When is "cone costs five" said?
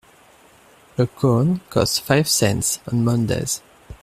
1.05-2.27